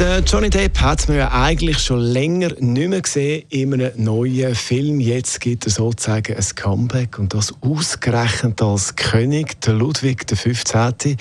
Der 0.00 0.18
Johnny 0.18 0.50
Depp 0.50 0.80
hat 0.80 1.06
man 1.06 1.18
ja 1.18 1.30
eigentlich 1.30 1.78
schon 1.78 2.00
länger 2.00 2.48
nicht 2.58 2.88
mehr 2.88 3.00
gesehen 3.00 3.44
in 3.50 3.74
einem 3.74 3.92
neuen 4.02 4.56
Film. 4.56 4.98
Jetzt 4.98 5.40
gibt 5.40 5.66
er 5.66 5.70
sozusagen 5.70 6.36
ein 6.36 6.44
Comeback 6.56 7.16
und 7.20 7.32
das 7.32 7.54
ausgerechnet 7.60 8.60
als 8.60 8.96
König, 8.96 9.60
der 9.60 9.74
Ludwig 9.74 10.26
XV., 10.26 11.16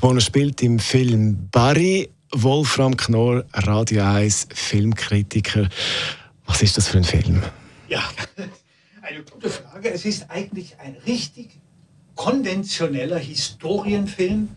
wo 0.00 0.14
er 0.14 0.20
spielt 0.20 0.62
im 0.62 0.78
Film 0.78 1.50
Barry. 1.50 2.08
Wolfram 2.32 2.96
Knorr, 2.96 3.44
Radio 3.52 4.02
1 4.02 4.48
Filmkritiker. 4.54 5.68
Was 6.46 6.62
ist 6.62 6.78
das 6.78 6.88
für 6.88 6.96
ein 6.96 7.04
Film? 7.04 7.42
Ja, 7.88 8.02
eine 9.02 9.22
gute 9.30 9.50
Frage. 9.50 9.92
Es 9.92 10.06
ist 10.06 10.30
eigentlich 10.30 10.74
ein 10.78 10.96
richtig 11.06 11.60
konventioneller 12.14 13.18
Historienfilm 13.18 14.48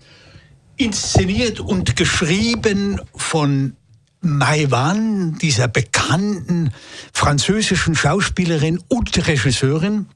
inszeniert 0.80 1.60
und 1.60 1.98
geschrieben 1.98 3.02
von 3.30 3.76
Mai 4.22 4.72
Wan, 4.72 5.38
dieser 5.38 5.68
bekannten 5.68 6.72
französischen 7.14 7.94
Schauspielerin 7.94 8.80
und 8.88 9.28
Regisseurin. 9.28 10.08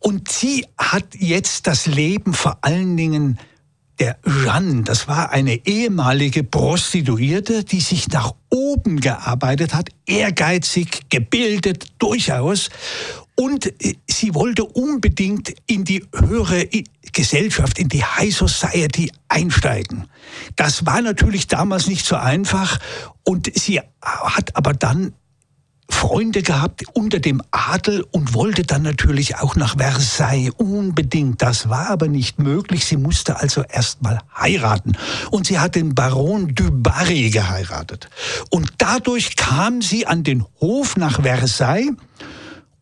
Und 0.00 0.28
sie 0.28 0.66
hat 0.76 1.14
jetzt 1.16 1.68
das 1.68 1.86
Leben 1.86 2.34
vor 2.34 2.58
allen 2.62 2.96
Dingen 2.96 3.38
der 4.00 4.18
Jeanne, 4.26 4.82
das 4.82 5.06
war 5.06 5.30
eine 5.30 5.64
ehemalige 5.66 6.42
Prostituierte, 6.42 7.62
die 7.62 7.78
sich 7.78 8.08
nach 8.08 8.32
oben 8.50 8.98
gearbeitet 8.98 9.72
hat, 9.72 9.90
ehrgeizig, 10.04 11.02
gebildet, 11.10 11.92
durchaus. 12.00 12.70
Und 13.34 13.66
äh, 13.66 13.96
sie 14.08 14.34
wollte 14.34 14.64
unbedingt 14.64 15.54
in 15.66 15.84
die 15.84 16.04
höhere 16.14 16.68
Gesellschaft, 17.12 17.78
in 17.78 17.88
die 17.88 18.04
High 18.04 18.34
Society 18.34 19.10
einsteigen. 19.28 20.08
Das 20.56 20.86
war 20.86 21.02
natürlich 21.02 21.46
damals 21.46 21.86
nicht 21.86 22.06
so 22.06 22.16
einfach 22.16 22.78
und 23.24 23.50
sie 23.54 23.80
hat 24.00 24.56
aber 24.56 24.72
dann 24.72 25.14
Freunde 25.92 26.42
gehabt 26.42 26.84
unter 26.94 27.20
dem 27.20 27.42
Adel 27.50 28.04
und 28.10 28.34
wollte 28.34 28.62
dann 28.62 28.82
natürlich 28.82 29.36
auch 29.36 29.56
nach 29.56 29.76
Versailles 29.76 30.50
unbedingt. 30.56 31.42
Das 31.42 31.68
war 31.68 31.90
aber 31.90 32.08
nicht 32.08 32.38
möglich. 32.38 32.86
Sie 32.86 32.96
musste 32.96 33.38
also 33.38 33.62
erst 33.68 34.02
mal 34.02 34.18
heiraten. 34.36 34.96
Und 35.30 35.46
sie 35.46 35.58
hat 35.58 35.74
den 35.74 35.94
Baron 35.94 36.54
du 36.54 36.70
Barry 36.70 37.30
geheiratet. 37.30 38.08
Und 38.50 38.72
dadurch 38.78 39.36
kam 39.36 39.82
sie 39.82 40.06
an 40.06 40.24
den 40.24 40.44
Hof 40.60 40.96
nach 40.96 41.22
Versailles 41.22 41.92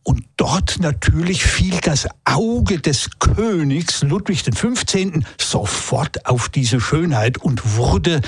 und 0.03 0.23
dort 0.37 0.79
natürlich 0.79 1.43
fiel 1.43 1.77
das 1.83 2.07
Auge 2.25 2.79
des 2.79 3.09
Königs 3.19 4.01
Ludwig 4.03 4.43
XV. 4.43 5.23
sofort 5.39 6.25
auf 6.25 6.49
diese 6.49 6.79
Schönheit 6.79 7.37
und 7.37 7.75
wurde 7.77 8.21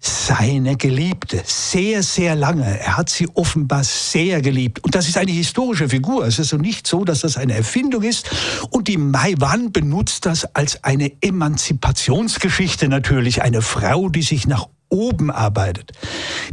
seine 0.00 0.76
Geliebte. 0.76 1.42
Sehr, 1.44 2.02
sehr 2.02 2.34
lange. 2.36 2.78
Er 2.78 2.96
hat 2.96 3.10
sie 3.10 3.28
offenbar 3.34 3.84
sehr 3.84 4.40
geliebt. 4.40 4.84
Und 4.84 4.94
das 4.94 5.08
ist 5.08 5.18
eine 5.18 5.32
historische 5.32 5.88
Figur. 5.88 6.24
Es 6.24 6.38
ist 6.38 6.52
also 6.52 6.56
nicht 6.56 6.86
so, 6.86 7.04
dass 7.04 7.20
das 7.20 7.36
eine 7.36 7.54
Erfindung 7.54 8.02
ist. 8.02 8.30
Und 8.70 8.88
die 8.88 8.96
Mai 8.96 9.34
Wan 9.38 9.72
benutzt 9.72 10.26
das 10.26 10.44
als 10.54 10.84
eine 10.84 11.12
Emanzipationsgeschichte 11.20 12.88
natürlich. 12.88 13.42
Eine 13.42 13.62
Frau, 13.62 14.08
die 14.08 14.22
sich 14.22 14.46
nach 14.46 14.68
oben 14.88 15.30
arbeitet. 15.30 15.92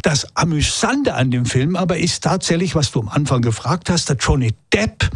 Das 0.02 0.28
Amüsante 0.36 1.14
an 1.14 1.32
dem 1.32 1.46
Film 1.46 1.76
aber 1.76 1.98
ist 1.98 2.24
tatsächlich, 2.24 2.76
was 2.76 2.92
du 2.92 3.02
am 3.02 3.10
Anfang 3.10 3.42
gefragt 3.42 3.90
hast, 3.90 4.10
der 4.10 4.18
Johnny 4.18 4.54
Depp 4.74 5.10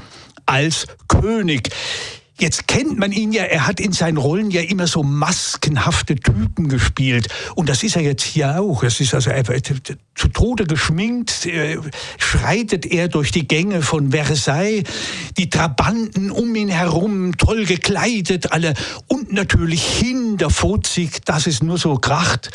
als 0.46 0.88
König. 1.08 1.70
Jetzt 2.40 2.68
kennt 2.68 2.98
man 2.98 3.12
ihn 3.12 3.34
ja, 3.34 3.44
er 3.44 3.68
hat 3.68 3.82
in 3.82 3.92
seinen 3.92 4.16
Rollen 4.16 4.50
ja 4.50 4.62
immer 4.62 4.88
so 4.88 5.04
maskenhafte 5.04 6.16
Typen 6.16 6.70
gespielt. 6.70 7.28
Und 7.56 7.68
das 7.68 7.84
ist 7.84 7.98
er 7.98 8.02
jetzt 8.02 8.24
hier 8.24 8.62
auch. 8.62 8.82
Es 8.84 9.02
ist 9.02 9.14
also 9.14 9.30
zu 10.16 10.28
Tode 10.30 10.64
geschminkt, 10.64 11.46
äh, 11.46 11.78
schreitet 12.18 12.86
er 12.86 13.10
durch 13.10 13.32
die 13.32 13.46
Gänge 13.46 13.82
von 13.82 14.12
Versailles, 14.12 14.86
die 15.38 15.50
Trabanten 15.50 16.32
um 16.32 16.56
ihn 16.56 16.70
herum, 16.70 17.36
toll 17.38 17.66
gekleidet, 17.66 18.54
alle. 18.54 18.74
Und 19.08 19.34
natürlich 19.34 19.84
hinterfotzig, 19.84 21.20
dass 21.26 21.46
es 21.46 21.62
nur 21.62 21.78
so 21.78 21.96
kracht. 21.96 22.52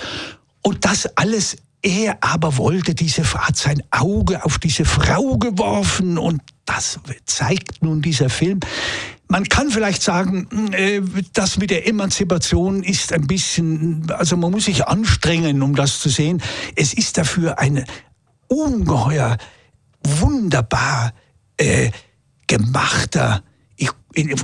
Und 0.65 0.85
das 0.85 1.07
alles 1.17 1.57
er 1.85 2.17
aber 2.23 2.57
wollte 2.57 2.95
diese, 2.95 3.23
hat 3.35 3.57
sein 3.57 3.83
Auge 3.91 4.43
auf 4.43 4.59
diese 4.59 4.87
Frau 4.87 5.37
geworfen 5.37 6.17
und 6.17 6.41
das 6.65 6.99
zeigt 7.27 7.83
nun 7.83 8.01
dieser 8.01 8.31
Film. 8.31 8.61
Man 9.29 9.45
kann 9.45 9.69
vielleicht 9.69 10.03
sagen, 10.03 10.73
äh, 10.73 11.03
das 11.35 11.59
mit 11.59 11.69
der 11.69 11.87
Emanzipation 11.87 12.83
ist 12.83 13.13
ein 13.13 13.27
bisschen, 13.27 14.11
also 14.13 14.39
man 14.39 14.51
muss 14.51 14.65
sich 14.65 14.87
anstrengen, 14.87 15.61
um 15.61 15.75
das 15.75 16.01
zu 16.01 16.09
sehen. 16.09 16.43
Es 16.75 16.95
ist 16.95 17.19
dafür 17.19 17.59
ein 17.59 17.85
ungeheuer, 18.49 19.37
wunderbar 20.03 21.13
äh, 21.59 21.91
gemachter 22.47 23.43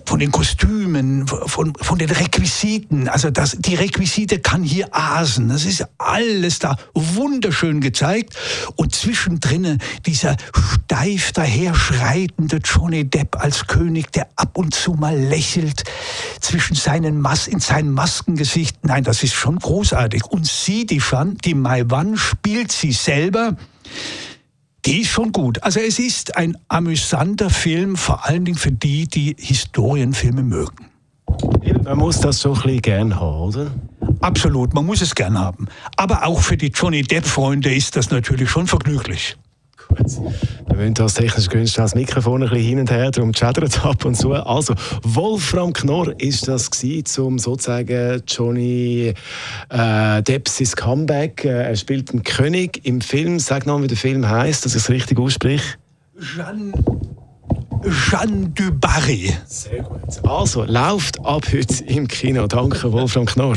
von 0.05 0.19
den 0.19 0.31
Kostümen, 0.31 1.27
von, 1.27 1.73
von 1.81 1.99
den 1.99 2.11
Requisiten. 2.11 3.09
Also 3.09 3.31
das, 3.31 3.57
die 3.59 3.75
Requisite 3.75 4.39
kann 4.41 4.63
hier 4.63 4.89
asen. 4.93 5.49
Das 5.49 5.65
ist 5.65 5.87
alles 5.99 6.59
da 6.59 6.77
wunderschön 6.95 7.81
gezeigt. 7.81 8.35
Und 8.77 8.95
zwischendrin 8.95 9.79
dieser 10.07 10.37
steif 10.55 11.33
daherschreitende 11.33 12.59
Johnny 12.65 13.05
Depp 13.05 13.37
als 13.41 13.67
König, 13.67 14.13
der 14.13 14.29
ab 14.37 14.59
und 14.59 14.75
zu 14.75 14.93
mal 14.95 15.19
lächelt 15.19 15.85
zwischen 16.41 16.75
seinen 16.75 17.21
Mas 17.21 17.47
in 17.47 17.61
seinem 17.61 17.93
Maskengesicht. 17.93 18.85
Nein, 18.85 19.05
das 19.05 19.23
ist 19.23 19.35
schon 19.35 19.59
großartig. 19.59 20.25
Und 20.25 20.47
sie, 20.47 20.87
die, 20.87 21.01
Fan, 21.01 21.37
die 21.45 21.55
Mai 21.55 21.85
Wan, 21.89 22.17
spielt 22.17 22.73
sie 22.73 22.93
selber. 22.93 23.57
Die 24.87 25.03
ist 25.03 25.11
schon 25.11 25.33
gut. 25.33 25.63
Also 25.63 25.81
es 25.81 25.99
ist 25.99 26.37
ein 26.37 26.57
amüsanter 26.69 27.51
Film, 27.51 27.97
vor 27.97 28.27
allen 28.27 28.45
Dingen 28.45 28.57
für 28.57 28.73
die, 28.73 29.07
die 29.07 29.37
Historienfilme 29.39 30.43
mögen. 30.43 30.87
Man 31.85 31.99
muss 31.99 32.21
das 32.21 32.41
so 32.41 32.55
ein 32.55 32.63
bisschen 32.63 32.83
gern 32.83 33.21
haben, 33.21 33.41
oder? 33.41 33.71
Absolut, 34.21 34.75
man 34.75 34.87
muss 34.87 35.01
es 35.01 35.15
gern 35.15 35.39
haben. 35.39 35.67
Aber 35.97 36.27
auch 36.27 36.41
für 36.41 36.57
die 36.57 36.69
Johnny 36.69 37.03
Depp-Freunde 37.03 37.75
ist 37.75 37.97
das 37.97 38.11
natürlich 38.11 38.51
schon 38.51 38.67
vergnüglich. 38.67 39.37
Gut. 39.91 40.07
Wir 40.69 40.79
wollen 40.79 40.95
das 40.95 41.15
technisch 41.15 41.49
günstig 41.49 41.77
das 41.83 41.95
Mikrofon 41.95 42.43
ein 42.43 42.49
bisschen 42.49 42.65
hin 42.65 42.79
und 42.79 42.91
her, 42.91 43.11
darum 43.11 43.33
chattert 43.33 43.85
ab 43.85 44.05
und 44.05 44.15
zu. 44.15 44.33
Also, 44.33 44.75
Wolfram 45.03 45.73
Knorr 45.73 46.15
ist 46.19 46.47
das 46.47 46.71
gewesen, 46.71 47.23
um 47.25 47.39
sozusagen 47.39 48.23
Johnny 48.27 49.13
äh, 49.69 50.23
Depps 50.23 50.77
Comeback. 50.77 51.45
Äh, 51.45 51.65
er 51.65 51.77
spielt 51.77 52.13
einen 52.13 52.23
König 52.23 52.87
im 52.87 53.01
Film. 53.01 53.41
Sag 53.41 53.67
noch, 53.67 53.83
wie 53.83 53.89
der 53.89 53.97
Film 53.97 54.29
heißt, 54.29 54.65
dass 54.65 54.77
ich 54.77 54.83
es 54.83 54.91
richtig 54.91 55.19
ausspreche. 55.19 55.77
Jeanne 56.37 56.73
Jeanne 58.11 58.51
du 58.51 58.73
Barry. 58.73 59.35
Sehr 59.47 59.83
gut. 59.83 60.01
Also, 60.29 60.65
läuft 60.65 61.19
ab 61.25 61.47
heute 61.53 61.85
im 61.85 62.07
Kino. 62.07 62.47
Danke, 62.47 62.93
Wolfram 62.93 63.25
Knorr. 63.25 63.57